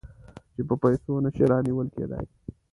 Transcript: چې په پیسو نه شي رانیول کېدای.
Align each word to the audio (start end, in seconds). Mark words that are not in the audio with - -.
چې 0.53 0.61
په 0.67 0.75
پیسو 0.83 1.13
نه 1.25 1.29
شي 1.35 1.43
رانیول 1.51 1.87
کېدای. 1.95 2.25